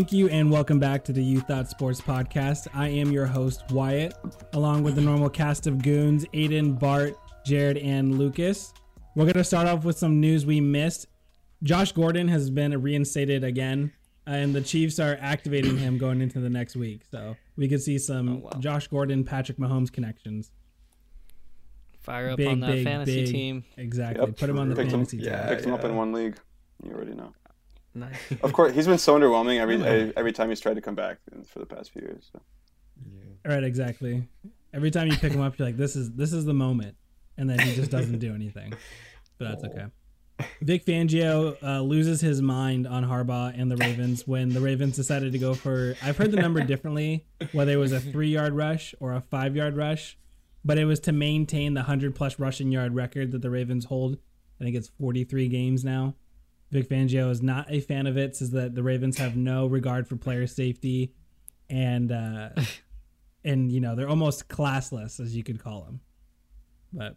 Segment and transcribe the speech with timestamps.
[0.00, 2.68] Thank you and welcome back to the You Thought Sports Podcast.
[2.72, 4.14] I am your host, Wyatt,
[4.54, 8.72] along with the normal cast of goons Aiden, Bart, Jared, and Lucas.
[9.14, 11.06] We're going to start off with some news we missed.
[11.62, 13.92] Josh Gordon has been reinstated again,
[14.26, 17.02] and the Chiefs are activating him going into the next week.
[17.10, 18.50] So we could see some Oh, wow.
[18.58, 20.50] Josh Gordon, Patrick Mahomes connections.
[22.00, 23.32] Fire up Big, on that big, fantasy big.
[23.32, 23.64] team.
[23.76, 24.24] Exactly.
[24.24, 24.36] Yep.
[24.38, 25.40] Put him on the Picked him- fantasy yeah.
[25.44, 25.48] team.
[25.56, 26.38] Picked him up in one league.
[26.82, 27.34] You already know.
[27.94, 28.16] Nice.
[28.42, 31.18] Of course, he's been so underwhelming every every, every time he's tried to come back
[31.46, 32.30] for the past few years.
[32.32, 32.40] So.
[33.44, 34.28] Right, exactly.
[34.72, 36.96] Every time you pick him up, you're like, "This is this is the moment,"
[37.36, 38.72] and then he just doesn't do anything.
[39.38, 39.86] But that's okay.
[40.62, 45.32] Vic Fangio uh, loses his mind on Harbaugh and the Ravens when the Ravens decided
[45.32, 45.96] to go for.
[46.02, 50.18] I've heard the number differently, whether it was a three-yard rush or a five-yard rush,
[50.64, 54.18] but it was to maintain the hundred-plus rushing yard record that the Ravens hold.
[54.60, 56.14] I think it's 43 games now.
[56.70, 58.36] Vic Fangio is not a fan of it.
[58.36, 61.14] Says that the Ravens have no regard for player safety,
[61.68, 62.50] and uh,
[63.44, 66.00] and you know they're almost classless, as you could call them.
[66.92, 67.16] But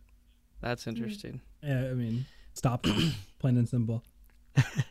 [0.62, 1.42] That's interesting.
[1.62, 4.04] yeah, I mean, stop them, plain and simple.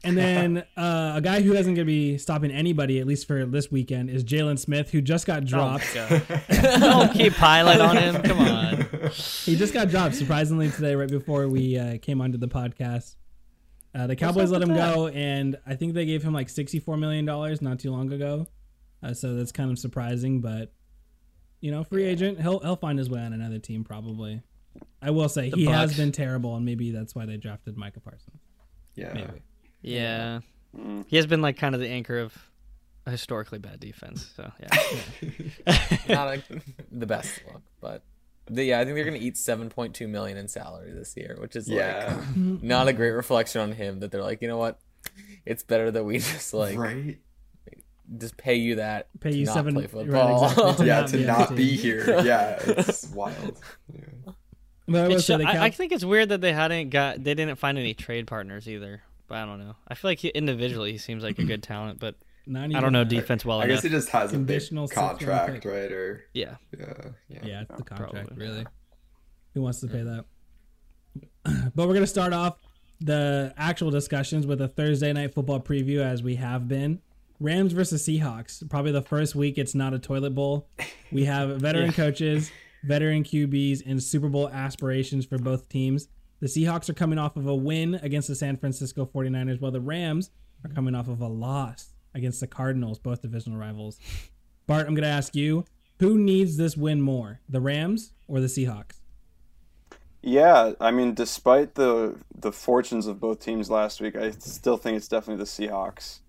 [0.02, 3.44] And then uh, a guy who isn't going to be stopping anybody, at least for
[3.46, 5.86] this weekend, is Jaylon Smith, who just got dropped.
[5.96, 6.20] Oh,
[6.80, 8.22] Don't keep piling on him.
[8.22, 8.86] Come on.
[9.44, 13.14] he just got dropped surprisingly today, right before we uh, came onto the podcast.
[13.94, 17.24] Uh, the Cowboys let him go, and I think they gave him like sixty-four million
[17.24, 18.46] dollars not too long ago.
[19.02, 20.72] Uh, so that's kind of surprising, but
[21.60, 24.42] you know, free agent, he'll he'll find his way on another team probably.
[25.02, 28.00] I will say The he has been terrible, and maybe that's why they drafted Micah
[28.00, 28.40] Parsons.
[28.94, 29.12] yeah.
[29.12, 29.42] Maybe.
[29.82, 30.40] Yeah.
[30.77, 31.04] Mm.
[31.08, 32.34] He has been like kind of the anchor of
[33.04, 34.32] a historically bad defense.
[34.36, 34.68] So yeah.
[36.08, 36.42] not a,
[36.90, 38.02] the best look, but
[38.46, 41.36] the, yeah, I think they're gonna eat seven point two million in salary this year,
[41.40, 42.16] which is Yeah.
[42.18, 44.00] like not a great reflection on him.
[44.00, 44.78] That they're like, you know what,
[45.46, 47.18] it's better that we just like right?
[48.18, 50.44] just pay you that Pay to you not seven- play right, football.
[50.50, 50.74] exactly.
[50.77, 52.20] To yeah, not to be not the be here.
[52.22, 53.58] Yeah, it's wild.
[53.92, 54.00] Yeah.
[54.88, 56.52] But I will It's say ju- the Cow- I, I think it's weird that they
[56.52, 59.02] hadn't got they didn't find any trade partners either.
[59.28, 59.77] But I don't know.
[59.88, 62.17] I feel like he, individually he seems like a good talent, but
[62.47, 63.77] not I don't know defense well I enough.
[63.77, 65.64] guess he just has a big Conditional six-round contract, pick.
[65.73, 65.92] right?
[65.92, 66.57] Or yeah.
[66.79, 66.95] yeah,
[67.29, 67.39] yeah.
[67.45, 68.36] Yeah, it's the contract, Probably.
[68.47, 68.67] really.
[69.55, 70.25] Who wants to pay that?
[71.75, 72.58] but we're going to start off
[73.01, 77.01] the actual discussions with a Thursday night football preview as we have been.
[77.41, 78.69] Rams versus Seahawks.
[78.70, 80.69] Probably the first week it's not a toilet bowl.
[81.11, 81.92] We have veteran Yeah.
[81.92, 82.51] coaches,
[82.85, 86.09] veteran QBs, and Super Bowl aspirations for both teams.
[86.41, 89.80] The Seahawks are coming off of a win against the San Francisco 49ers, while the
[89.80, 90.30] Rams
[90.64, 93.98] are coming off of a loss against the Cardinals, both divisional rivals.
[94.67, 95.64] Bart, I'm going to ask you
[95.98, 99.00] who needs this win more, the Rams or the Seahawks?
[100.23, 104.96] Yeah, I mean, despite the the fortunes of both teams last week, I still think
[104.96, 106.20] it's definitely the Seahawks.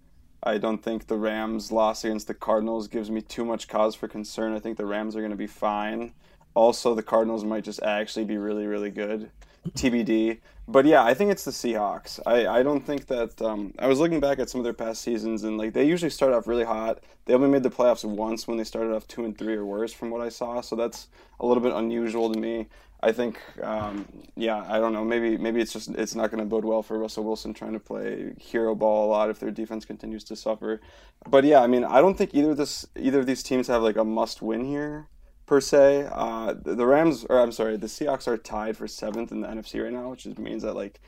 [0.42, 4.08] I don't think the Rams' loss against the Cardinals gives me too much cause for
[4.08, 4.54] concern.
[4.54, 6.14] I think the Rams are going to be fine.
[6.54, 9.32] Also, the Cardinals might just actually be really, really good.
[9.70, 10.40] TBD.
[10.68, 12.20] But yeah, I think it's the Seahawks.
[12.26, 13.42] I, I don't think that.
[13.42, 16.10] Um, I was looking back at some of their past seasons, and like they usually
[16.10, 17.04] start off really hot.
[17.26, 19.92] They only made the playoffs once when they started off two and three or worse,
[19.92, 20.62] from what I saw.
[20.62, 21.10] So that's
[21.42, 22.68] a little bit unusual to me.
[23.02, 24.08] I think, um,
[24.38, 25.04] yeah, I don't know.
[25.04, 27.80] Maybe maybe it's just it's not going to bode well for Russell Wilson trying to
[27.80, 30.80] play hero ball a lot if their defense continues to suffer.
[31.30, 33.84] But yeah, I mean, I don't think either of this either of these teams have
[33.84, 35.10] like a must win here
[35.46, 36.08] per se.
[36.12, 39.84] Uh, the Rams, or I'm sorry, the Seahawks are tied for seventh in the NFC
[39.84, 41.00] right now, which means that like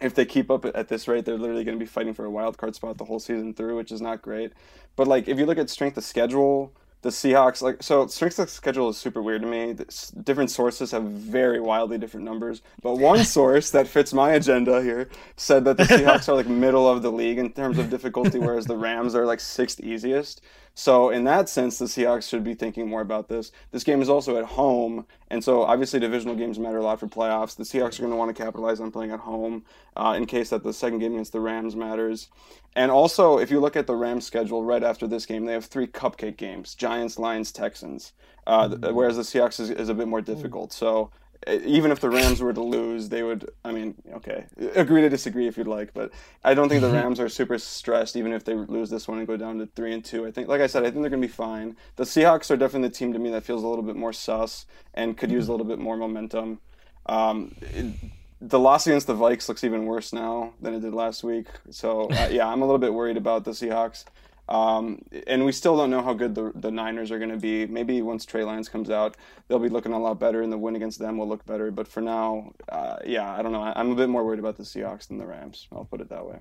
[0.00, 2.30] if they keep up at this rate, they're literally going to be fighting for a
[2.30, 4.52] wild card spot the whole season through, which is not great.
[4.96, 8.48] But like if you look at strength of schedule, the Seahawks like so strength of
[8.48, 9.76] schedule is super weird to me.
[10.22, 15.08] Different sources have very wildly different numbers, but one source that fits my agenda here
[15.36, 18.66] said that the Seahawks are like middle of the league in terms of difficulty, whereas
[18.66, 20.42] the Rams are like sixth easiest.
[20.74, 23.52] So in that sense, the Seahawks should be thinking more about this.
[23.72, 27.08] This game is also at home, and so obviously divisional games matter a lot for
[27.08, 27.56] playoffs.
[27.56, 29.64] The Seahawks are going to want to capitalize on playing at home
[29.96, 32.28] uh, in case that the second game against the Rams matters.
[32.74, 35.66] And also, if you look at the Rams' schedule right after this game, they have
[35.66, 38.12] three cupcake games: Giants, Lions, Texans.
[38.46, 40.72] Uh, th- whereas the Seahawks is, is a bit more difficult.
[40.72, 41.10] So
[41.48, 43.50] even if the Rams were to lose, they would.
[43.64, 46.12] I mean, okay, agree to disagree if you'd like, but
[46.44, 48.16] I don't think the Rams are super stressed.
[48.16, 50.48] Even if they lose this one and go down to three and two, I think,
[50.48, 51.76] like I said, I think they're going to be fine.
[51.96, 54.66] The Seahawks are definitely the team to me that feels a little bit more sus
[54.94, 56.60] and could use a little bit more momentum.
[57.06, 57.94] Um, it-
[58.42, 61.46] the loss against the Vikes looks even worse now than it did last week.
[61.70, 64.04] So uh, yeah, I'm a little bit worried about the Seahawks.
[64.48, 67.64] Um, and we still don't know how good the, the Niners are going to be.
[67.66, 69.16] Maybe once Trey Lance comes out,
[69.46, 71.70] they'll be looking a lot better, and the win against them will look better.
[71.70, 73.62] But for now, uh, yeah, I don't know.
[73.62, 75.68] I, I'm a bit more worried about the Seahawks than the Rams.
[75.72, 76.40] I'll put it that way.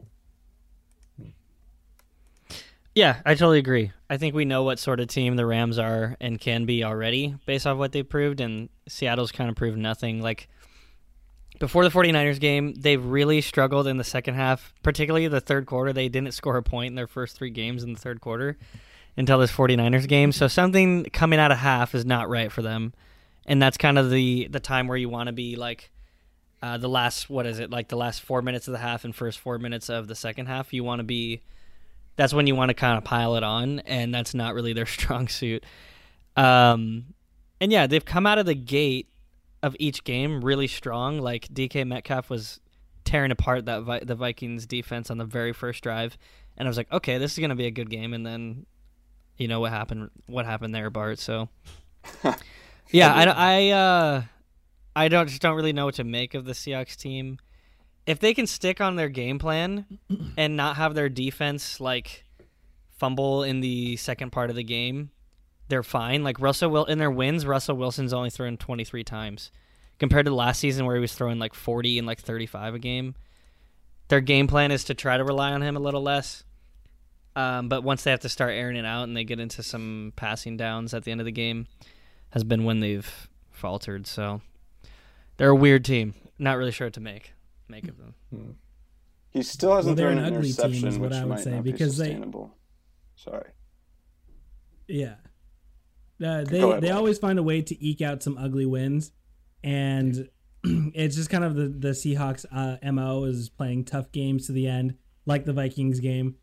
[2.94, 3.94] Yeah, I totally agree.
[4.10, 7.36] I think we know what sort of team the Rams are and can be already
[7.46, 10.22] based off what they've proved, and Seattle's kind of proved nothing.
[10.22, 10.50] Like
[11.62, 15.94] before the 49ers game, they've really struggled in the second half, particularly the third quarter.
[15.94, 18.58] They didn't score a point in their first three games in the third quarter
[19.16, 20.32] until this 49ers game.
[20.32, 22.96] So something coming out of half is not right for them.
[23.46, 25.92] And that's kind of the, the time where you want to be like
[26.64, 29.16] uh, the last, what is it, like the last four minutes of the half and
[29.16, 30.74] first four minutes of the second half.
[30.74, 31.44] You want to be
[32.16, 34.86] that's when you want to kind of pile it on, and that's not really their
[34.88, 35.64] strong suit.
[36.36, 37.14] Um,
[37.60, 39.11] and yeah, they've come out of the gate
[39.64, 41.20] of each game really strong.
[41.20, 42.60] Like DK Metcalf was
[43.04, 46.18] tearing apart that Vi- the Vikings defense on the very first drive,
[46.58, 48.14] and I was like, okay, this is gonna be a good game.
[48.14, 48.66] And then,
[49.38, 50.10] you know what happened?
[50.28, 51.20] What happened there, Bart?
[51.20, 51.50] So,
[52.92, 54.24] yeah, I I uh,
[54.96, 57.38] I don't just don't really know what to make of the Seahawks team
[58.06, 59.86] if they can stick on their game plan
[60.38, 62.26] and not have their defense like
[62.98, 65.12] fumble in the second part of the game,
[65.72, 66.24] they're fine.
[66.24, 69.50] Like Russell will in their wins, Russell Wilson's only thrown 23 times
[69.98, 73.16] compared to last season where he was throwing like 40 and like 35 a game.
[74.10, 76.44] Their game plan is to try to rely on him a little less.
[77.36, 80.12] Um, but once they have to start airing it out and they get into some
[80.18, 81.66] passing downs at the end of the game,
[82.32, 84.06] has been when they've faltered.
[84.06, 84.42] So
[85.38, 86.14] they're a weird team.
[86.38, 87.34] Not really sure what to make
[87.70, 88.58] make of them.
[89.30, 91.24] He still hasn't Well, they're thrown an an ugly team interception, is what which I
[91.24, 92.54] would might say, not be because they- sustainable.
[93.16, 93.52] Sorry.
[94.88, 95.16] Yeah.
[96.24, 99.12] Uh, they they always find a way to eke out some ugly wins,
[99.64, 100.30] and
[100.64, 104.68] it's just kind of the the Seahawks uh, mo is playing tough games to the
[104.68, 104.96] end,
[105.26, 106.36] like the Vikings game.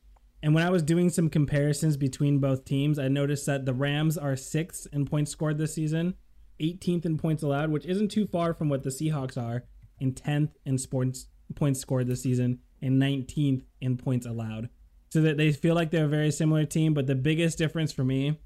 [0.43, 4.17] And when I was doing some comparisons between both teams, I noticed that the Rams
[4.17, 6.15] are sixth in points scored this season,
[6.61, 9.65] 18th in points allowed, which isn't too far from what the Seahawks are,
[10.01, 11.27] and 10th in sports
[11.57, 14.69] points scored this season, and 19th in points allowed.
[15.11, 18.05] So that they feel like they're a very similar team, but the biggest difference for
[18.05, 18.39] me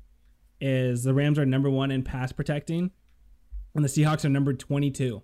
[0.62, 2.92] is the Rams are number one in pass protecting,
[3.74, 5.20] and the Seahawks are number 22.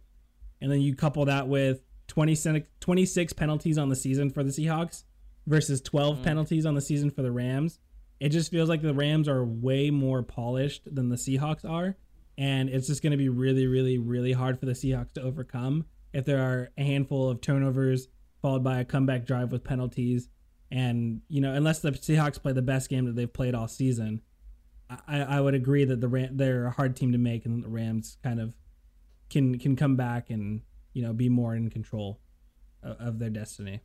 [0.60, 5.04] And then you couple that with 26, 26 penalties on the season for the Seahawks
[5.46, 6.24] versus 12 mm.
[6.24, 7.78] penalties on the season for the Rams.
[8.18, 11.96] It just feels like the Rams are way more polished than the Seahawks are.
[12.36, 15.86] And it's just going to be really, really, really hard for the Seahawks to overcome
[16.12, 18.08] if there are a handful of turnovers
[18.42, 20.28] followed by a comeback drive with penalties.
[20.72, 24.20] And, you know, unless the Seahawks play the best game that they've played all season,
[24.90, 27.68] I, I would agree that the Ram, they're a hard team to make, and the
[27.68, 28.54] Rams kind of
[29.28, 30.62] can can come back and
[30.94, 32.20] you know be more in control
[32.82, 33.80] of, of their destiny.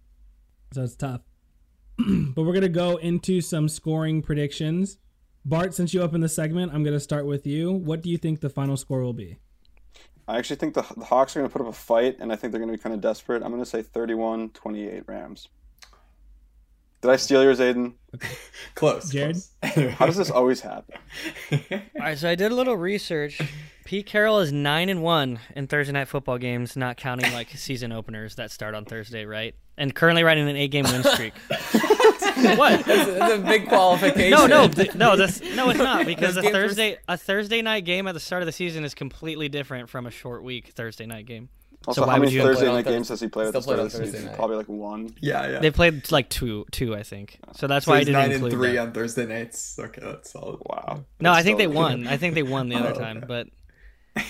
[0.74, 1.22] So it's tough.
[1.98, 4.98] but we're gonna go into some scoring predictions.
[5.46, 7.72] Bart, since you opened the segment, I'm gonna start with you.
[7.72, 9.40] What do you think the final score will be?
[10.28, 12.38] I actually think the, the Hawks are going to put up a fight, and I
[12.38, 13.44] think they're going to be kind of desperate.
[13.44, 15.50] I'm going to say 31 28 Rams.
[17.04, 17.96] Did I steal yours, Aiden?
[18.76, 19.12] Close.
[19.12, 19.36] Jared?
[19.62, 19.92] close.
[19.96, 20.96] How does this always happen?
[21.52, 23.42] All right, so I did a little research.
[23.84, 27.92] Pete Carroll is nine and one in Thursday night football games, not counting like season
[27.92, 29.54] openers that start on Thursday, right?
[29.78, 31.34] And currently riding an eight-game win streak.
[32.58, 32.86] what?
[32.86, 34.32] That's, that's a big qualification.
[34.32, 35.18] No, no, th- no.
[35.18, 38.22] That's no, it's not because a Those games Thursday a Thursday night game at the
[38.22, 41.50] start of the season is completely different from a short week Thursday night game.
[41.86, 43.60] Also, So why how would many you- Thursday night games has he played at still
[43.62, 44.28] the start played of the Thursday season?
[44.28, 44.36] night.
[44.38, 45.14] Probably like one.
[45.22, 45.60] yeah, yeah.
[45.60, 47.40] They played like two, two, I think.
[47.56, 48.78] So that's so why I didn't nine and include three that.
[48.80, 49.78] on Thursday nights.
[49.80, 50.60] Okay, that's solid.
[50.66, 51.04] Wow.
[51.20, 52.08] No, That's I think they won.
[52.08, 53.26] I think they won the other Oh, time, okay.
[53.28, 53.48] but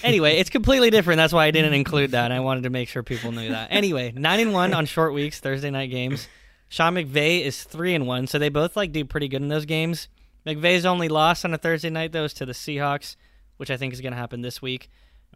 [0.04, 1.18] anyway, it's completely different.
[1.18, 2.32] That's why I didn't include that.
[2.32, 3.68] I wanted to make sure people knew that.
[3.72, 6.28] Anyway, nine and one on short weeks, Thursday night games.
[6.70, 9.66] Sean McVay is three and one, so they both like do pretty good in those
[9.66, 10.08] games.
[10.48, 13.16] McVay's only loss on a Thursday night though is to the Seahawks,
[13.58, 14.90] which I think is going to happen this week.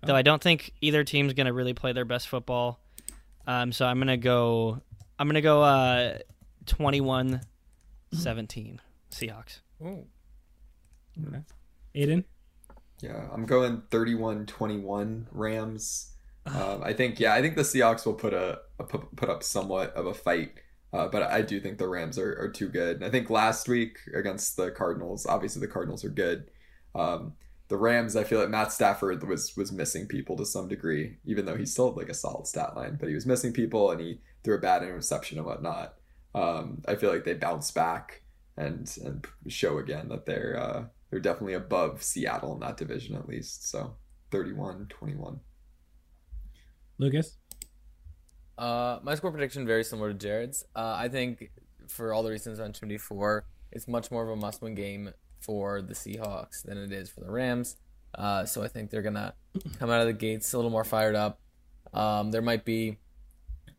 [0.04, 2.80] Though I don't think either team's going to really play their best football.
[3.46, 4.82] Um, so I'm going to go.
[5.18, 6.18] I'm going to go uh,
[6.68, 7.42] 21
[8.14, 9.60] 17 Seahawks.
[9.82, 10.06] Ooh.
[11.96, 12.24] Aiden,
[13.02, 16.14] Yeah, I'm going 31-21 Rams.
[16.46, 19.94] Um, I think yeah, I think the Seahawks will put a, a put up somewhat
[19.96, 20.52] of a fight,
[20.94, 22.98] uh, but I do think the Rams are, are too good.
[22.98, 26.52] And I think last week against the Cardinals, obviously the Cardinals are good.
[26.96, 27.34] Um,
[27.70, 31.46] the Rams, I feel like Matt Stafford was was missing people to some degree, even
[31.46, 34.00] though he still had like a solid stat line, but he was missing people and
[34.00, 35.96] he threw a bad interception and whatnot.
[36.34, 38.22] Um, I feel like they bounce back
[38.56, 43.28] and and show again that they're uh, they're definitely above Seattle in that division at
[43.28, 43.70] least.
[43.70, 43.96] So
[44.32, 45.40] 31-21.
[46.98, 47.38] Lucas.
[48.58, 50.66] Uh, my score prediction very similar to Jared's.
[50.76, 51.52] Uh, I think
[51.88, 55.94] for all the reasons mentioned before, it's much more of a must-win game for the
[55.94, 57.78] Seahawks than it is for the Rams.
[58.16, 59.34] Uh, so I think they're gonna
[59.80, 61.40] come out of the gates a little more fired up.
[61.94, 62.98] Um, there might be,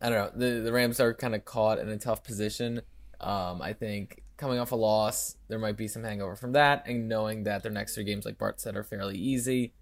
[0.01, 2.81] I don't know, the the Rams are kind of caught in a tough position.
[3.19, 7.09] Um, I think coming off a loss, there might be some hangover from that, and
[7.09, 9.73] knowing that their next three games, like Bart said, are fairly easy.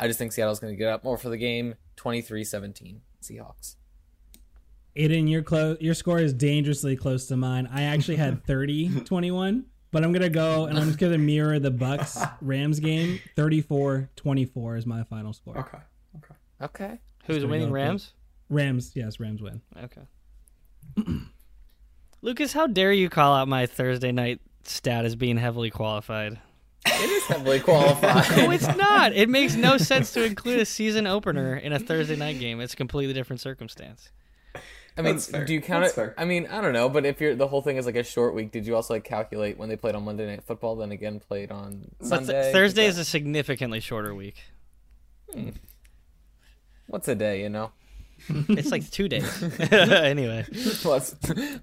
[0.00, 1.74] I just think Seattle's going to get up more for the game.
[1.96, 3.76] 23-17 Seahawks.
[4.96, 7.68] Aiden, your close your score is dangerously close to mine.
[7.72, 12.18] I actually had 30-21, but I'm gonna go and I'm just gonna mirror the Bucks
[12.40, 13.20] Rams game.
[13.36, 15.58] 34-24 is my final score.
[15.58, 15.78] Okay.
[16.16, 16.34] Okay.
[16.62, 17.00] Okay.
[17.26, 17.68] Who's winning?
[17.68, 17.84] go with it.
[17.84, 18.12] Rams.
[18.50, 19.60] Rams, yes, Rams win.
[19.82, 20.02] Okay.
[22.22, 26.38] Lucas, how dare you call out my Thursday night stat as being heavily qualified?
[26.86, 28.24] It is heavily qualified.
[28.36, 29.12] No, it's not.
[29.12, 32.60] It makes no sense to include a season opener in a Thursday night game.
[32.60, 34.10] It's a completely different circumstance.
[34.98, 35.44] I mean, That's fair.
[35.44, 35.96] do you count That's it?
[35.96, 36.14] fair.
[36.18, 38.34] I mean, I don't know, but if you're the whole thing is like a short
[38.34, 41.20] week, did you also like calculate when they played on Monday Night Football, then again
[41.20, 42.42] played on But Sunday?
[42.42, 44.42] th- Thursday is a significantly shorter week.
[45.32, 45.50] Hmm.
[46.88, 47.70] what's a day, you know?
[48.48, 49.42] It's like two days.
[49.72, 50.44] anyway,
[50.82, 51.14] Plus,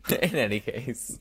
[0.10, 1.20] in any case,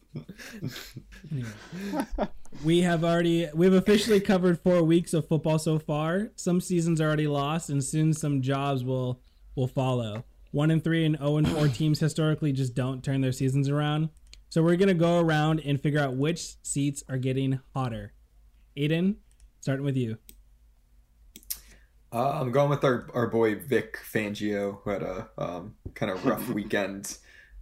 [2.65, 6.31] We have already we've officially covered four weeks of football so far.
[6.37, 9.21] Some seasons are already lost, and soon some jobs will
[9.57, 10.25] will follow.
[10.55, 14.11] One and three and zero and four teams historically just don't turn their seasons around.
[14.51, 18.13] So we're gonna go around and figure out which seats are getting hotter.
[18.77, 19.17] Aiden,
[19.61, 20.17] starting with you.
[22.13, 26.25] Uh, I'm going with our, our boy Vic Fangio, who had a um, kind of
[26.25, 27.19] rough weekend.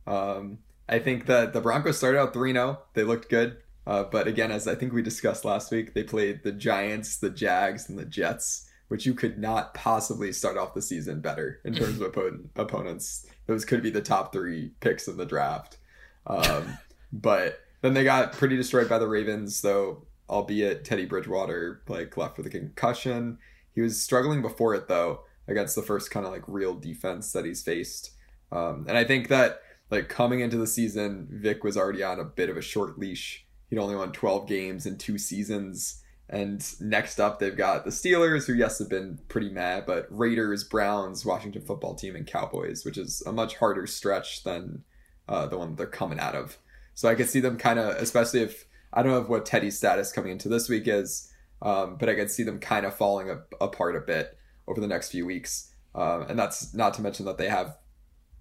[0.06, 2.78] Um, I think that the Broncos started out 3 0.
[2.92, 3.56] They looked good.
[3.87, 7.30] Uh, but again, as I think we discussed last week, they played the Giants, the
[7.30, 11.72] Jags, and the Jets, which you could not possibly start off the season better in
[11.72, 13.25] terms of opponent, opponents.
[13.46, 15.78] Those could be the top three picks in the draft.
[16.26, 16.76] Um,
[17.11, 22.37] but then they got pretty destroyed by the Ravens, though, albeit Teddy Bridgewater like left
[22.37, 23.38] with a concussion.
[23.75, 27.46] He was struggling before it though against the first kind of like real defense that
[27.46, 28.11] he's faced.
[28.52, 32.25] Um, and I think that like coming into the season, Vic was already on a
[32.25, 33.46] bit of a short leash.
[33.70, 36.01] He'd only won 12 games in two seasons.
[36.29, 40.64] And next up, they've got the Steelers, who, yes, have been pretty mad, but Raiders,
[40.64, 44.85] Browns, Washington football team, and Cowboys, which is a much harder stretch than
[45.29, 46.57] uh, the one they're coming out of.
[46.95, 50.12] So I could see them kind of, especially if I don't know what Teddy's status
[50.12, 53.43] coming into this week is, um, but I could see them kind of falling a,
[53.61, 54.37] apart a bit
[54.67, 55.73] over the next few weeks.
[55.95, 57.76] Um, and that's not to mention that they have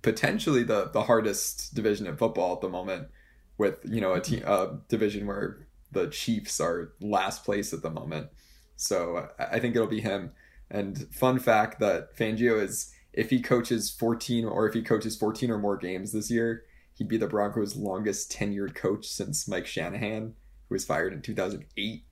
[0.01, 3.09] potentially the the hardest division in football at the moment,
[3.57, 7.89] with you know a team a division where the Chiefs are last place at the
[7.89, 8.27] moment.
[8.75, 10.31] So I I think it'll be him.
[10.69, 15.51] And fun fact that Fangio is if he coaches 14 or if he coaches 14
[15.51, 20.33] or more games this year, he'd be the Broncos' longest tenured coach since Mike Shanahan,
[20.69, 22.03] who was fired in 2008.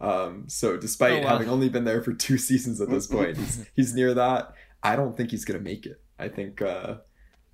[0.00, 1.28] Um, so despite Oh, wow.
[1.30, 4.52] having only been there for two seasons at this point, he's, he's near that.
[4.82, 6.00] I don't think he's gonna make it.
[6.18, 6.96] I think uh,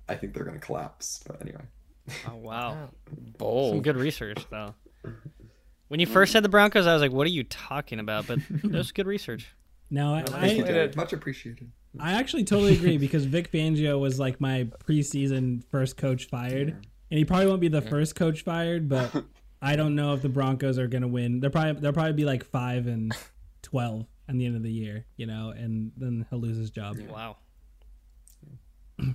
[0.07, 1.23] I think they're gonna collapse.
[1.25, 1.63] But anyway,
[2.29, 2.89] oh wow,
[3.39, 4.75] some good research though.
[5.91, 8.39] When you first said the Broncos, I was like, "What are you talking about?" But
[8.49, 9.53] that was good research.
[9.89, 11.69] No, I, thank you, I, Much appreciated.
[11.99, 17.17] I actually totally agree because Vic Fangio was like my preseason first coach fired, and
[17.17, 19.25] he probably won't be the first coach fired, but
[19.61, 21.41] I don't know if the Broncos are gonna win.
[21.41, 23.13] They're probably they'll probably be like five and
[23.61, 26.99] twelve at the end of the year, you know, and then he'll lose his job.
[27.09, 27.35] Wow.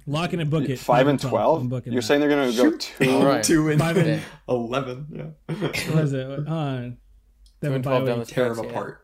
[0.06, 0.78] Lock in and book it.
[0.78, 1.70] Five and twelve.
[1.70, 2.02] You're that.
[2.02, 3.10] saying they're going to go two?
[3.10, 3.42] All right.
[3.44, 5.06] Two and Five and- eleven.
[5.48, 5.54] Yeah,
[5.92, 6.26] What is it?
[6.26, 6.96] Hold on.
[7.60, 8.28] They have, a and bye 12 down week.
[8.28, 8.78] the tear them stretch, yeah.
[8.78, 9.02] apart.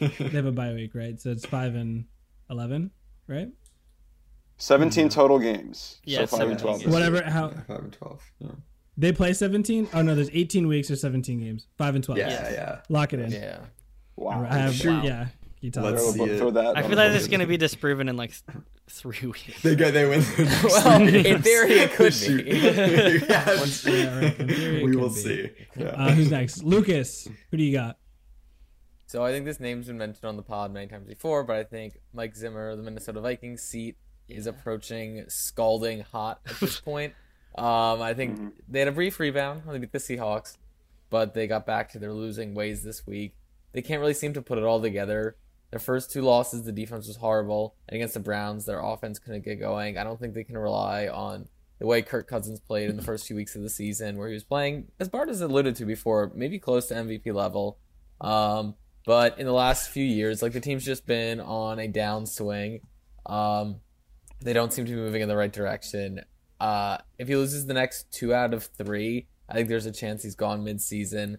[0.00, 0.08] Yeah.
[0.18, 1.20] they have a bye week, right?
[1.20, 2.06] So it's five and
[2.50, 2.90] eleven,
[3.28, 3.48] right?
[4.56, 6.00] Seventeen total games.
[6.04, 6.80] Yeah, so five and twelve.
[6.80, 6.92] games.
[6.92, 7.10] this year.
[7.10, 7.28] Whatever.
[7.30, 8.22] How Five and twelve.
[8.38, 8.48] Yeah.
[8.96, 9.88] they play seventeen?
[9.92, 11.66] Oh no, there's eighteen weeks or seventeen games.
[11.76, 12.18] Five and twelve.
[12.18, 12.80] Yeah, yeah.
[12.88, 13.30] Lock it in.
[13.32, 13.58] Yeah.
[14.16, 14.46] Wow.
[14.48, 15.04] I have, Shoot.
[15.04, 15.26] yeah.
[15.64, 15.84] You talk.
[15.84, 16.54] Let's see it.
[16.54, 17.12] that I feel like board.
[17.12, 18.58] it's going to be disproven in like th-
[18.90, 19.62] three weeks.
[19.62, 19.90] They go.
[19.90, 20.22] They win.
[20.62, 22.58] Well, in theory, it could be.
[22.58, 23.86] Yes.
[23.86, 24.36] Yeah, right.
[24.36, 25.14] Theory, we will be.
[25.14, 25.50] see.
[25.74, 25.86] Yeah.
[25.86, 26.62] Uh, who's next?
[26.62, 27.26] Lucas.
[27.50, 27.96] Who do you got?
[29.06, 31.64] So I think this name's been mentioned on the pod many times before, but I
[31.64, 33.96] think Mike Zimmer, the Minnesota Vikings seat,
[34.28, 37.14] is approaching scalding hot at this point.
[37.56, 38.48] Um, I think Mm-hmm.
[38.68, 40.58] they had a brief rebound when they beat the Seahawks,
[41.08, 43.34] but they got back to their losing ways this week.
[43.72, 45.36] They can't really seem to put it all together.
[45.74, 49.44] Their first two losses, the defense was horrible, and against the Browns, their offense couldn't
[49.44, 49.98] get going.
[49.98, 51.48] I don't think they can rely on
[51.80, 54.34] the way Kirk Cousins played in the first few weeks of the season, where he
[54.34, 57.80] was playing, as Bart has alluded to before, maybe close to MVP level.
[58.20, 62.82] Um, but in the last few years, like the team's just been on a downswing.
[63.26, 63.80] Um,
[64.40, 66.20] they don't seem to be moving in the right direction.
[66.60, 70.22] Uh, if he loses the next two out of three, I think there's a chance
[70.22, 71.38] he's gone mid-season.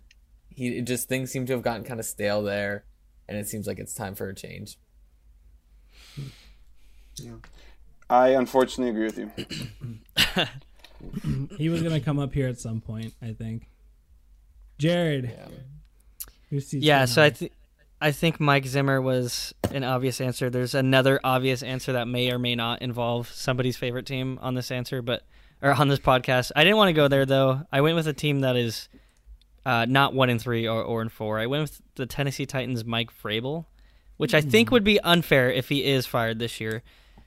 [0.50, 2.84] He just things seem to have gotten kind of stale there,
[3.28, 4.78] and it seems like it's time for a change.
[7.18, 7.34] Yeah.
[8.10, 10.46] I unfortunately agree with you.
[11.58, 13.70] He was gonna come up here at some point, I think.
[14.78, 15.32] Jared.
[16.52, 16.60] Yeah.
[16.72, 17.30] Yeah, so I high?
[17.32, 17.52] think
[18.02, 20.50] I think Mike Zimmer was an obvious answer.
[20.50, 24.72] There's another obvious answer that may or may not involve somebody's favorite team on this
[24.72, 25.24] answer, but
[25.62, 26.52] or on this podcast.
[26.56, 27.62] I didn't want to go there though.
[27.72, 28.90] I went with a team that is
[29.66, 31.40] uh, not one in three or, or in four.
[31.40, 33.66] I went with the Tennessee Titans' Mike Vrabel,
[34.18, 36.84] which I think would be unfair if he is fired this year.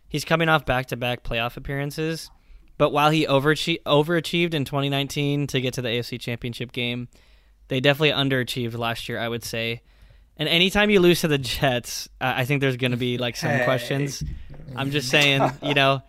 [0.08, 2.30] He's coming off back-to-back playoff appearances,
[2.78, 7.08] but while he overachieved, overachieved in 2019 to get to the AFC Championship game,
[7.68, 9.18] they definitely underachieved last year.
[9.18, 9.82] I would say.
[10.40, 13.34] And anytime you lose to the Jets, uh, I think there's going to be like
[13.36, 13.64] some Hey.
[13.64, 14.22] questions.
[14.76, 16.00] I'm just saying, you know,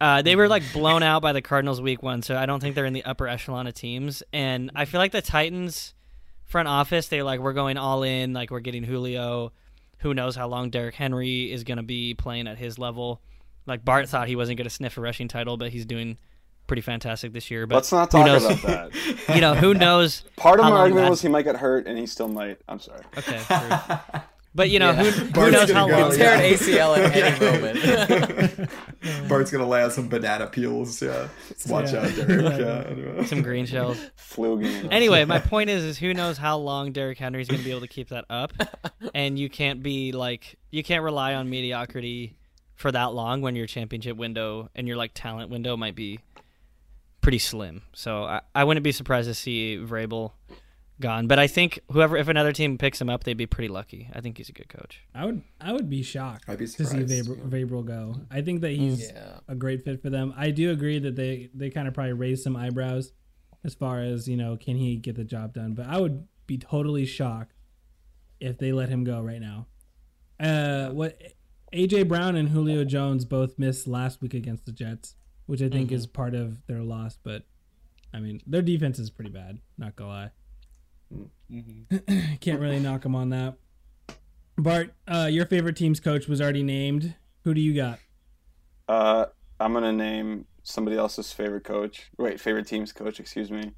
[0.00, 2.74] uh, they were like blown out by the Cardinals week one, so I don't think
[2.74, 4.22] they're in the upper echelon of teams.
[4.32, 5.94] And I feel like the Titans
[6.44, 9.52] front office, they're like, we're going all in, like we're getting Julio.
[9.98, 13.22] Who knows how long Derrick Henry is going to be playing at his level?
[13.66, 16.18] Like Bart thought he wasn't going to sniff a rushing title, but he's doing
[16.66, 17.66] pretty fantastic this year.
[17.66, 18.44] But Let's not talk knows?
[18.44, 19.28] about that.
[19.34, 20.24] you know, who knows?
[20.36, 22.58] Part of my argument was he might get hurt, and he still might.
[22.68, 23.02] I'm sorry.
[23.16, 23.40] Okay.
[24.54, 25.04] but you know, Yeah.
[25.04, 26.10] who, who Bart's knows gonna how go, long?
[26.10, 26.56] Could tear an yeah.
[26.56, 28.70] ACL at any moment.
[29.28, 31.00] Bart's gonna lay out some banana peels.
[31.02, 31.28] Yeah,
[31.68, 32.00] watch Yeah.
[32.06, 32.96] out, Derrick.
[33.18, 33.24] Yeah.
[33.26, 33.98] Some green shells.
[34.16, 34.88] Flu game.
[34.90, 37.80] Anyway, my point is, is who knows how long Derrick Henry's going to be able
[37.82, 38.52] to keep that up,
[39.14, 42.36] and you can't be like you can't rely on mediocrity
[42.74, 46.18] for that long when your championship window and your like talent window might be
[47.20, 47.82] pretty slim.
[47.94, 50.32] So I, I wouldn't be surprised to see Vrabel
[51.00, 54.10] gone, but I think whoever if another team picks him up, they'd be pretty lucky.
[54.12, 55.02] I think he's a good coach.
[55.14, 57.28] I would I would be shocked I'd be to see surprised.
[57.28, 58.14] Vabr- Vrabel go.
[58.30, 59.38] I think that he's yeah.
[59.48, 60.34] a great fit for them.
[60.36, 63.12] I do agree that they they kind of probably raised some eyebrows
[63.64, 65.74] as far as you know can he get the job done.
[65.74, 67.54] But I would be totally shocked
[68.40, 69.66] if they let him go right now.
[70.38, 71.20] Uh, what
[71.72, 75.90] AJ Brown and Julio Jones both missed last week against the Jets, which I think
[75.90, 77.18] is part of their loss.
[77.22, 77.42] But
[78.12, 79.58] I mean, their defense is pretty bad.
[79.76, 80.30] Not gonna lie.
[82.40, 83.54] Can't really knock them on that.
[84.56, 87.14] Bart, uh, your favorite team's coach was already named.
[87.42, 87.98] Who do you got?
[88.88, 89.26] Uh,
[89.60, 92.10] I'm gonna name somebody else's favorite coach.
[92.18, 93.20] Wait, favorite team's coach.
[93.20, 93.72] Excuse me.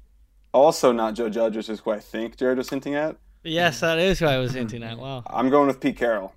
[0.53, 3.17] Also, not Joe Judge, which is who I think Jared was hinting at.
[3.43, 4.97] Yes, that is who I was hinting at.
[4.97, 5.23] Wow.
[5.27, 6.33] I'm going with Pete Carroll.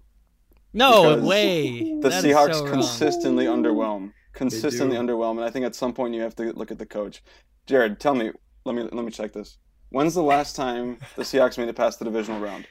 [0.73, 1.95] No way.
[2.01, 2.73] The That is Seahawks so wrong.
[2.73, 4.13] consistently underwhelm.
[4.33, 7.23] Consistently underwhelm, and I think at some point you have to look at the coach.
[7.67, 8.31] Jared, tell me.
[8.65, 9.59] Let me let me check this.
[9.91, 12.67] When's the last time the Seahawks made it past the divisional round?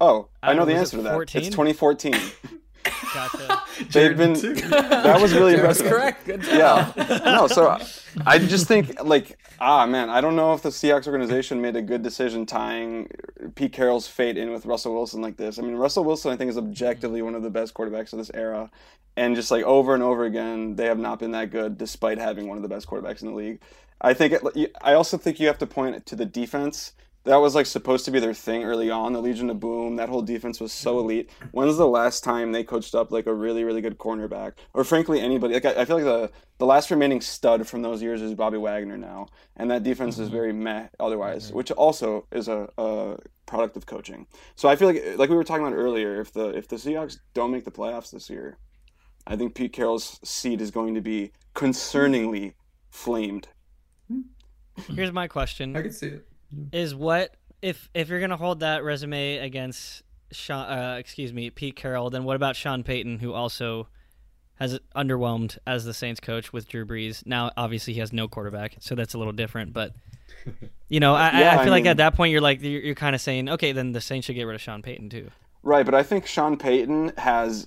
[0.00, 1.12] Oh, I, I know the answer to that.
[1.12, 1.40] 14?
[1.40, 2.14] It's 2014.
[3.14, 3.62] Gotcha.
[3.78, 4.54] They've Jared been too.
[4.54, 5.86] that was really Jared was impressive.
[5.86, 6.26] correct.
[6.26, 6.92] Good job.
[6.96, 7.20] Yeah.
[7.24, 7.78] No, so
[8.26, 11.82] I just think like ah man, I don't know if the Seahawks organization made a
[11.82, 13.08] good decision tying
[13.54, 15.58] Pete Carroll's fate in with Russell Wilson like this.
[15.58, 18.30] I mean, Russell Wilson I think is objectively one of the best quarterbacks of this
[18.34, 18.70] era.
[19.16, 22.48] And just like over and over again, they have not been that good despite having
[22.48, 23.60] one of the best quarterbacks in the league.
[24.00, 26.92] I think it, I also think you have to point to the defense.
[27.24, 29.14] That was like supposed to be their thing early on.
[29.14, 31.04] The Legion of Boom, that whole defense was so mm-hmm.
[31.04, 31.30] elite.
[31.52, 35.20] When's the last time they coached up like a really, really good cornerback, or frankly
[35.20, 35.54] anybody?
[35.54, 38.58] Like I, I feel like the the last remaining stud from those years is Bobby
[38.58, 40.36] Wagner now, and that defense is mm-hmm.
[40.36, 41.56] very meh otherwise, mm-hmm.
[41.56, 44.26] which also is a, a product of coaching.
[44.54, 47.18] So I feel like like we were talking about earlier, if the if the Seahawks
[47.32, 48.58] don't make the playoffs this year,
[49.26, 52.52] I think Pete Carroll's seat is going to be concerningly
[52.90, 53.48] flamed.
[54.94, 55.76] Here's my question.
[55.76, 56.26] I can see it.
[56.72, 61.76] is what if if you're gonna hold that resume against Sean, uh, excuse me, Pete
[61.76, 63.88] Carroll, then what about Sean Payton, who also
[64.56, 67.24] has underwhelmed as the Saints coach with Drew Brees?
[67.26, 69.72] Now, obviously, he has no quarterback, so that's a little different.
[69.72, 69.92] But
[70.88, 72.62] you know, I, Yeah, I, I I feel like mean- at that point, you're like
[72.62, 75.08] you're, you're kind of saying, okay, then the Saints should get rid of Sean Payton
[75.10, 75.30] too.
[75.62, 77.66] Right, but I think Sean Payton has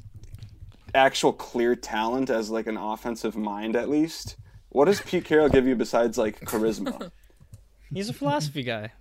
[0.93, 4.37] actual clear talent as like an offensive mind at least.
[4.77, 7.09] What does Pete Carroll give you besides like charisma?
[7.91, 8.91] He's a philosophy guy.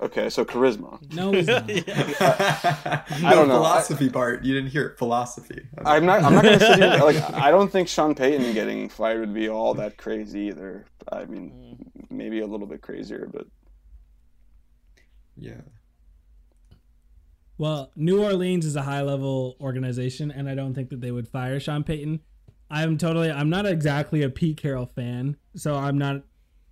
[0.00, 1.02] Okay, so charisma.
[1.12, 1.64] No, he's not.
[1.70, 3.56] I don't know.
[3.56, 4.42] Philosophy part.
[4.42, 4.96] You didn't hear it.
[4.96, 5.60] Philosophy.
[5.84, 6.22] I'm not.
[6.22, 6.96] I'm not gonna sit here.
[7.04, 10.86] Like, I don't think Sean Payton getting fired would be all that crazy either.
[11.12, 13.46] I mean, maybe a little bit crazier, but
[15.36, 15.60] yeah.
[17.58, 21.28] Well, New Orleans is a high level organization, and I don't think that they would
[21.28, 22.20] fire Sean Payton.
[22.70, 23.30] I'm totally.
[23.30, 26.22] I'm not exactly a Pete Carroll fan, so I'm not.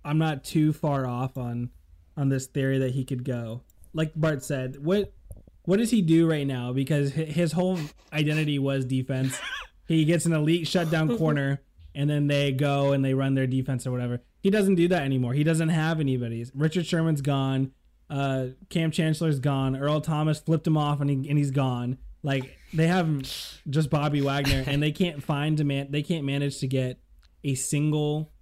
[0.05, 1.71] I'm not too far off on
[2.15, 3.61] on this theory that he could go.
[3.93, 5.13] Like Bart said, what
[5.63, 6.71] what does he do right now?
[6.71, 7.79] Because his whole
[8.13, 9.37] identity was defense.
[9.87, 11.61] he gets an elite shutdown corner,
[11.93, 14.21] and then they go and they run their defense or whatever.
[14.39, 15.33] He doesn't do that anymore.
[15.33, 16.45] He doesn't have anybody.
[16.53, 17.71] Richard Sherman's gone.
[18.09, 19.75] Uh, Kam Chancellor's gone.
[19.75, 21.97] Earl Thomas flipped him off, and, he, and he's gone.
[22.27, 23.21] Like they have
[23.69, 25.87] just Bobby Wagner, and they can't find a man.
[25.91, 26.99] They can't manage to get
[27.45, 28.33] a single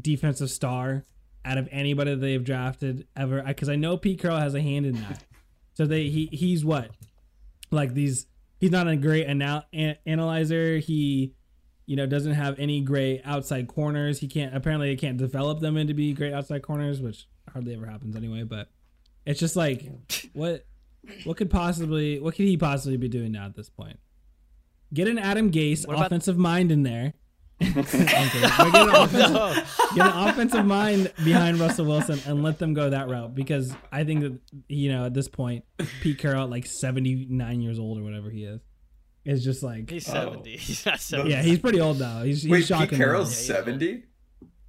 [0.00, 1.04] defensive star
[1.44, 3.42] out of anybody that they've drafted ever.
[3.42, 5.24] Because I know Pete Carroll has a hand in that.
[5.74, 6.92] So they he he's what
[7.72, 8.26] like these.
[8.60, 10.78] He's not a great anal- an- analyzer.
[10.78, 11.34] He
[11.84, 14.20] you know doesn't have any great outside corners.
[14.20, 17.86] He can't apparently he can't develop them into be great outside corners, which hardly ever
[17.86, 18.44] happens anyway.
[18.44, 18.68] But
[19.24, 19.90] it's just like
[20.32, 20.64] what
[21.24, 23.98] what could possibly what could he possibly be doing now at this point?
[24.94, 27.14] Get an Adam Gase What about- offensive mind in there.
[27.60, 28.04] I'm kidding.
[28.04, 32.90] But get, an offensive, get an offensive mind behind Russell Wilson and let them go
[32.90, 34.38] that route because I think that
[34.68, 35.64] you know at this point
[36.02, 38.60] Pete Carroll at like 79 years old or whatever he is
[39.24, 40.12] is just like He's Oh.
[40.12, 40.56] 70.
[40.58, 41.30] He's not 70.
[41.30, 42.22] yeah he's pretty old now.
[42.24, 42.98] He's, he's Wait, Pete shocking.
[42.98, 44.04] Carroll's Yeah, seventy.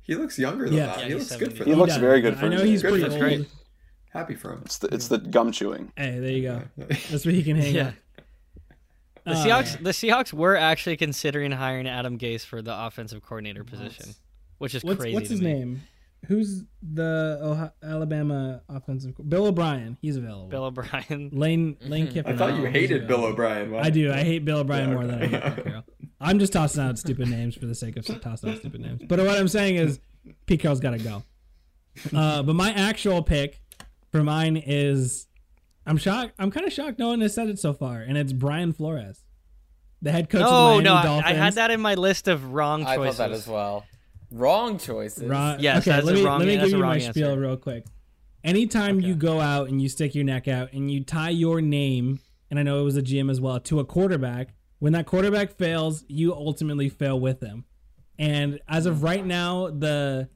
[0.01, 0.85] He looks younger than Yeah.
[0.85, 0.99] that.
[0.99, 1.57] Yeah, he he's looks good 70.
[1.57, 1.79] for He them.
[1.79, 2.89] looks very good for I know his he's age.
[2.89, 3.19] pretty Good old.
[3.21, 3.45] for him.
[4.17, 4.61] Happy for him.
[4.65, 5.91] It's the it's the gum chewing.
[5.95, 6.61] Hey, there you go.
[7.11, 7.87] That's where he can hang Yeah.
[7.87, 7.93] out.
[9.25, 13.63] The Uh, Seahawks, the Seahawks were actually considering hiring Adam Gase for the offensive coordinator
[13.63, 14.15] position,
[14.57, 15.13] which is What's crazy.
[15.13, 15.53] what's to his me.
[15.53, 15.81] name?
[16.25, 19.13] Who's the Ohio, Alabama offensive?
[19.29, 19.97] Bill O'Brien.
[20.01, 20.47] He's available.
[20.47, 21.29] Bill O'Brien.
[21.33, 22.33] Lane Lane Kiffin.
[22.33, 23.23] I thought you hated Bill.
[23.25, 23.69] O'Brien.
[23.69, 24.11] Why- I do.
[24.11, 25.35] I hate Bill O'Brien Yeah, more than I okay.
[25.37, 25.83] hate Pete Carroll.
[26.19, 29.01] I'm just tossing out stupid names for the sake of tossing out stupid names.
[29.07, 29.99] But what I'm saying is,
[30.47, 31.23] Pete Carroll's got to go.
[32.17, 33.61] Uh, but my actual pick
[34.11, 35.27] for mine is,
[35.85, 36.33] I'm shocked.
[36.39, 39.23] I'm kind of shocked no one has said it so far, and it's Brian Flores,
[40.01, 41.25] the head coach No, of the Miami no, I, Dolphins.
[41.37, 42.91] I had that in my list of wrong choices.
[42.91, 43.17] I choices.
[43.17, 43.85] thought that as well.
[44.31, 45.23] Wrong choices.
[45.23, 46.99] Ron, Yes, okay, that's let a me wrong- let me that's give you wrong my
[46.99, 47.85] spiel real quick.
[48.43, 52.19] Anytime you go out and you stick your neck out and you tie your name,
[52.49, 55.57] and I know it was a GM as well, to a quarterback, when that quarterback
[55.57, 57.65] fails, you ultimately fail with them.
[58.19, 60.29] And as of right now, the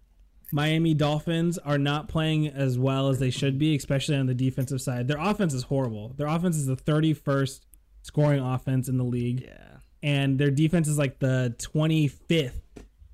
[0.52, 4.82] Miami Dolphins are not playing as well as they should be, especially on the defensive
[4.82, 5.08] side.
[5.08, 6.14] Their offense is horrible.
[6.18, 7.62] Their offense is the 31st
[8.04, 9.78] scoring offense in the league Yeah.
[10.04, 12.62] and their defense is like the 25th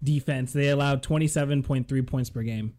[0.01, 0.53] defense.
[0.53, 2.73] They allowed 27.3 points per game.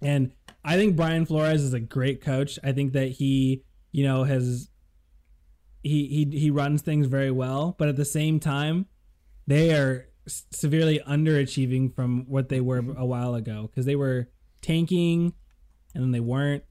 [0.00, 0.32] And
[0.64, 2.58] I think Brian Flores is a great coach.
[2.64, 4.70] I think that he, you know, has
[5.82, 8.86] he he he runs things very well, but at the same time,
[9.46, 13.00] they are severely underachieving from what they were mm-hmm.
[13.00, 14.28] a while ago because they were
[14.60, 15.32] tanking
[15.94, 16.64] and then they weren't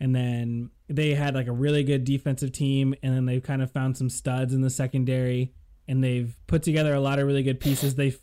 [0.00, 3.70] and then they had like a really good defensive team and then they've kind of
[3.70, 5.52] found some studs in the secondary
[5.86, 7.94] and they've put together a lot of really good pieces.
[7.94, 8.18] They've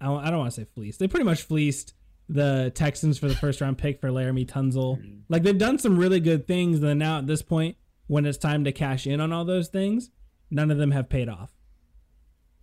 [0.00, 0.98] i don't, don't want to say fleeced.
[0.98, 1.94] They pretty much fleeced
[2.28, 4.98] the texans for the first round pick for Laremy Tunsil.
[4.98, 5.18] Mm-hmm.
[5.28, 8.38] Like they've done some really good things and then now at this point when it's
[8.38, 10.10] time to cash in on all those things
[10.50, 11.50] none of them have paid off.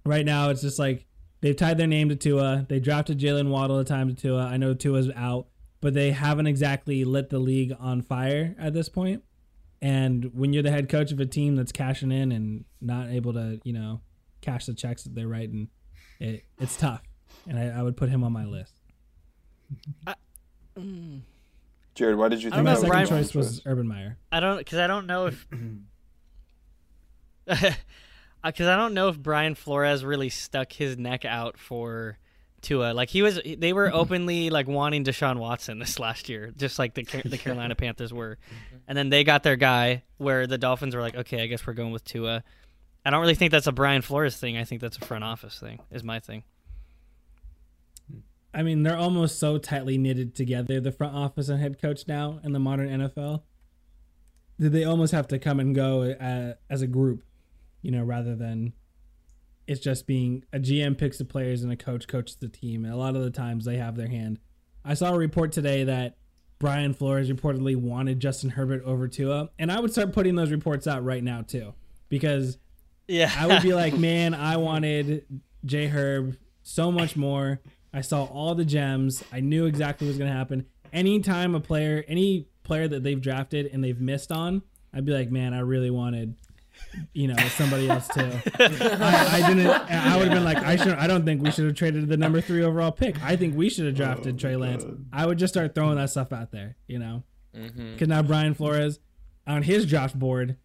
[0.06, 1.07] Right now it's just like
[1.42, 2.66] they've tied their name to Tua.
[2.68, 4.46] They drafted Jaylen Waddle a time to Tua.
[4.46, 5.48] I know Tua's out,
[5.82, 9.24] but they haven't exactly lit the league on fire at this point.
[9.82, 13.34] And when you're the head coach of a team that's cashing in and not able
[13.34, 14.02] to, you know,
[14.42, 15.70] cash the checks that they're writing,
[16.20, 17.04] it, it's tough.
[17.48, 18.74] And I, I would put him on my list.
[21.96, 24.18] Jared, why did you think don't my know, that second was choice was Urban Meyer.
[24.32, 25.48] I don't because I don't know if
[28.44, 32.18] because I don't know if Brian Flores really stuck his neck out for
[32.62, 32.94] Tua.
[32.94, 36.94] Like he was, they were openly like wanting Deshaun Watson this last year, just like
[36.94, 38.38] the the Carolina Panthers were,
[38.88, 40.04] and then they got their guy.
[40.18, 42.44] Where the Dolphins were like, okay, I guess we're going with Tua.
[43.06, 44.58] I don't really think that's a Brian Flores thing.
[44.58, 45.80] I think that's a front office thing.
[45.92, 46.44] Is my thing.
[48.54, 52.40] I mean, they're almost so tightly knitted together, the front office and head coach now
[52.44, 53.44] in the modern NFL,
[54.58, 57.24] that they almost have to come and go uh, as a group,
[57.82, 58.74] you know, rather than
[59.68, 62.86] it's just being a GM picks the players and a coach coaches the team.
[62.86, 64.40] And a lot of the times they have their hand.
[64.86, 66.18] I saw a report today that
[66.60, 70.88] Brian Flores reportedly wanted Justin Herbert over Tua, and I would start putting those reports
[70.88, 71.74] out right now too,
[72.10, 72.58] because
[73.08, 75.26] Yeah, I would be like, man, I wanted
[75.66, 77.62] J Herb so much more.
[77.94, 79.24] I saw all the gems.
[79.32, 80.66] I knew exactly what was going to happen.
[80.94, 84.62] Anytime a player, any player that they've drafted and they've missed on,
[84.94, 86.36] I'd be like, man, I really wanted,
[87.14, 88.22] you know, somebody else too.
[88.60, 89.68] I, I didn't.
[89.68, 90.94] I would have been like, I should.
[90.94, 93.22] I don't think we should have traded the number three overall pick.
[93.24, 94.86] I think we should have drafted oh, Trey Lance.
[95.12, 97.24] I would just start throwing that stuff out there, you know,
[97.56, 97.94] mm-hmm.
[97.94, 99.00] because now Brian Flores
[99.46, 100.58] on his draft board,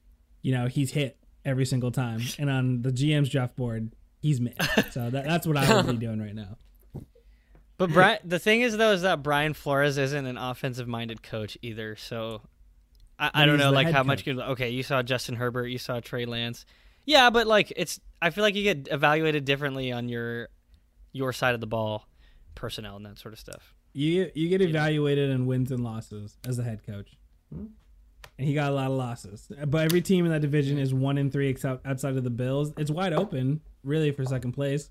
[0.43, 4.93] you know, he's hit every single time, and on the GM's draft board, he's missed.
[4.93, 6.57] So that, that's what I would be doing right now.
[7.79, 11.97] But Brian, the thing is though, is that Brian Flores isn't an offensive-minded coach either.
[11.97, 12.43] So
[13.23, 14.37] I, I don't know, like head how much coach.
[14.37, 14.43] good.
[14.51, 16.67] Okay, you saw Justin Herbert, you saw Trey Lance.
[17.05, 20.49] Yeah, but like it's, I feel like you get evaluated differently on your
[21.13, 22.09] your side of the ball,
[22.57, 23.75] personnel and that sort of stuff.
[23.93, 27.17] You you get evaluated in wins and losses as a head coach,
[27.53, 27.67] hmm?
[28.39, 29.47] and he got a lot of losses.
[29.67, 32.73] But every team in that division is one in three except outside of the Bills.
[32.77, 34.91] It's wide open, really, for second place.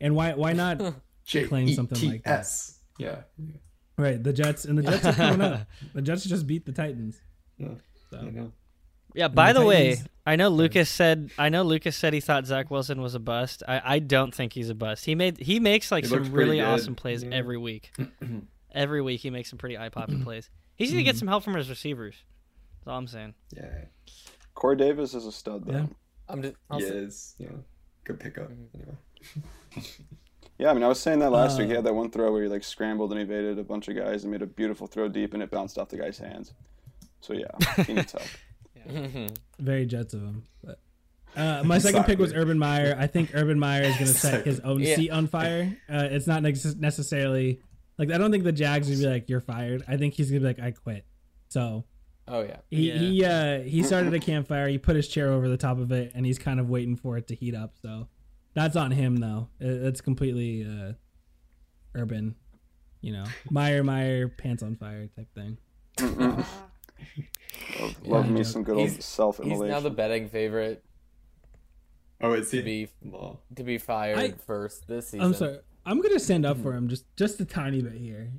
[0.00, 0.80] And why why not
[1.26, 2.36] claim something like that.
[2.36, 2.78] T S.
[2.98, 3.16] Yeah.
[3.98, 5.66] Right, the Jets and the Jets are coming up.
[5.92, 7.20] The Jets just beat the Titans.
[7.60, 7.68] Yeah,
[8.10, 8.20] So.
[8.22, 8.52] Know.
[9.14, 9.28] Yeah.
[9.28, 12.46] By the the way, Titans- I know Lucas said I know Lucas said he thought
[12.46, 13.62] Zach Wilson was a bust.
[13.68, 15.04] I, I don't think he's a bust.
[15.04, 16.64] He made he makes like He some really good.
[16.66, 17.30] awesome plays Yeah.
[17.34, 17.92] every week.
[18.74, 20.48] every week he makes some pretty eye popping plays.
[20.76, 22.14] He's gonna get some help from his receivers.
[22.78, 23.34] That's all I'm saying.
[23.54, 23.84] Yeah,
[24.54, 25.72] Corey Davis is a stud though.
[25.72, 25.86] Yeah.
[26.28, 26.54] I'm just.
[26.54, 27.34] he I'll say- is.
[27.38, 27.48] Yeah,
[28.04, 28.50] good pickup.
[28.74, 28.94] Anyway.
[30.58, 31.68] Yeah, I mean, I was saying that last Uh, week.
[31.70, 34.24] He had that one throw where he like scrambled and evaded a bunch of guys
[34.24, 36.52] and made a beautiful throw deep, and it bounced off the guy's hands.
[37.20, 39.30] So yeah, he needs help.
[39.58, 40.44] Very Jets of him.
[40.64, 40.78] But
[41.36, 42.96] uh, my second pick was Urban Meyer.
[42.98, 44.96] I think Urban Meyer is going to set his own Yeah.
[44.96, 45.76] seat on fire.
[45.88, 47.60] Uh, it's not neces- necessarily
[47.98, 49.84] like I don't think the Jags would be like you're fired.
[49.86, 51.04] I think he's gonna be like I quit.
[51.48, 51.84] So
[52.26, 52.56] Oh yeah.
[52.70, 52.98] he Yeah.
[52.98, 54.68] he uh, he started a campfire.
[54.68, 57.16] He put his chair over the top of it, and he's kind of waiting for
[57.18, 57.74] it to heat up.
[57.82, 58.08] So
[58.54, 59.48] that's on him though.
[59.60, 60.92] It, it's completely uh,
[61.94, 62.34] Urban.
[63.02, 65.58] You know, Meyer Meyer pants on fire type thing.
[67.80, 69.68] Love, love Yeah, me I some good old He's- He's self-immolation.
[69.68, 70.84] now the betting favorite
[72.20, 72.58] Oh, is he?
[72.58, 72.88] to be
[73.56, 75.20] to be fired I- first this season.
[75.26, 75.58] I'm sorry.
[75.86, 78.30] I'm gonna stand up for him just just a tiny bit here,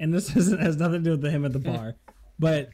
[0.00, 1.96] and this isn't, has nothing to do with him at the bar,
[2.38, 2.70] but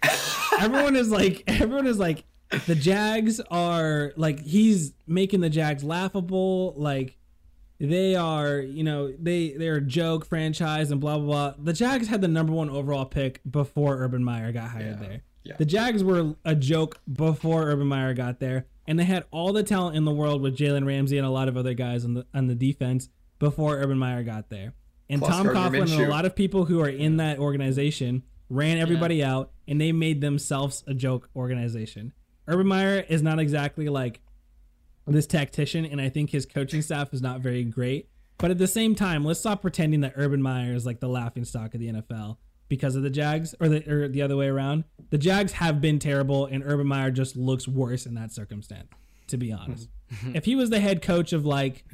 [0.61, 2.25] everyone is like everyone is like
[2.67, 7.19] the Jags are like he's making the Jags laughable, like
[7.81, 11.55] they are you know they they're a joke franchise and blah blah blah.
[11.65, 15.09] The Jags had the number one overall pick before Urban Meyer got hired Yeah.
[15.09, 15.23] there.
[15.45, 15.57] Yeah.
[15.59, 19.63] The Jags were a joke before Urban Meyer got there, and they had all the
[19.63, 22.27] talent in the world with Jalen Ramsey and a lot of other guys on the
[22.33, 24.75] on the defense before Urban Meyer got there.
[25.11, 28.23] And Plus Tom Gardner Coughlin and a lot of people who are in that organization
[28.49, 32.13] ran everybody out, and they made themselves a joke organization.
[32.47, 34.21] Urban Meyer is not exactly like
[35.07, 38.09] this tactician, and I think his coaching staff is not very great.
[38.39, 41.45] But at the same time, let's stop pretending that Urban Meyer is like the laughing
[41.45, 42.39] stock of the NFL
[42.73, 44.85] because of the Jags, or the or the other way around.
[45.11, 48.89] The Jags have been terrible, and Urban Meyer just looks worse in that circumstance.
[49.27, 49.91] To be honest,
[50.35, 51.85] if he was the head coach of like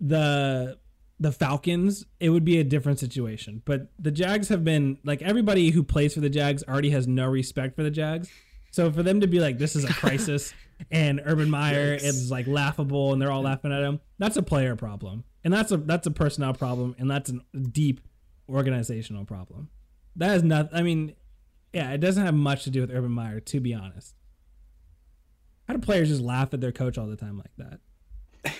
[0.00, 0.78] the
[1.18, 3.60] the Falcons, it would be a different situation.
[3.64, 7.26] But the Jags have been like everybody who plays for the Jags already has no
[7.26, 8.30] respect for the Jags.
[8.70, 10.54] So for them to be like this is a crisis
[10.92, 12.04] and Urban Meyer Yikes.
[12.04, 15.24] is like laughable and they're all laughing at him, that's a player problem.
[15.42, 18.00] And that's a that's a personnel problem and that's a deep
[18.48, 19.70] organizational problem.
[20.16, 21.14] That is has not I mean,
[21.72, 24.14] yeah, it doesn't have much to do with Urban Meyer to be honest.
[25.68, 27.80] How do players just laugh at their coach all the time like that?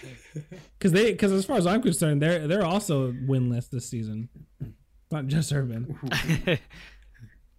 [0.78, 4.28] Because they, because as far as I'm concerned, they're they're also winless this season.
[5.12, 5.96] Not just Urban.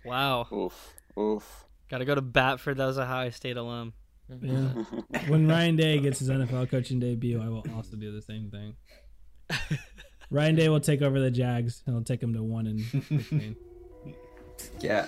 [0.06, 0.48] Wow.
[0.52, 1.66] Oof, oof.
[1.90, 3.94] Got to go to bat for those Ohio State alum.
[4.42, 4.70] Yeah.
[5.28, 8.76] When Ryan Day gets his NFL coaching debut, I will also do the same thing.
[10.34, 11.84] Ryan Day will take over the Jags.
[11.86, 13.56] and He'll take them to one and.
[14.80, 15.06] Yeah.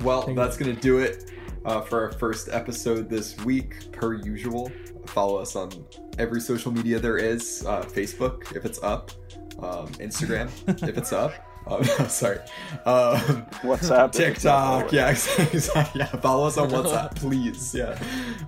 [0.00, 1.30] Well, Take it that's going to do it
[1.64, 4.70] uh, for our first episode this week, per usual.
[5.06, 5.70] Follow us on
[6.18, 9.12] every social media there is uh, Facebook, if it's up,
[9.60, 10.50] um, Instagram,
[10.88, 11.32] if it's up.
[11.68, 12.38] Um, sorry.
[12.84, 14.04] Um, WhatsApp.
[14.04, 15.98] if it's TikTok, yeah, exactly.
[15.98, 17.74] Yeah, follow us on WhatsApp, please.
[17.74, 17.98] Yeah.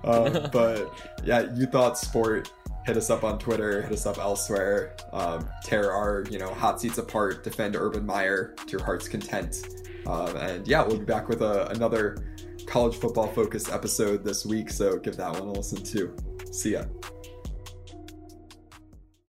[0.05, 2.49] Um, but yeah, you thought sport.
[2.89, 3.83] Hit us up on Twitter.
[3.83, 4.95] Hit us up elsewhere.
[5.13, 7.43] Um, tear our, you know, hot seats apart.
[7.43, 9.85] Defend Urban Meyer to your heart's content.
[10.07, 12.17] Um, and yeah, we'll be back with a, another
[12.65, 14.71] college football focused episode this week.
[14.71, 16.15] So give that one a listen too.
[16.51, 16.85] See ya.